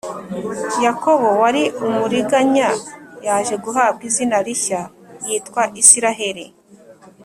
yakobo 0.85 1.27
wari 1.41 1.63
umuriganya 1.85 2.67
yaje 3.27 3.55
guhabwa 3.63 4.01
izina 4.09 4.37
rishya 4.45 4.81
yitwa 5.25 5.63
isiraheli 5.81 6.45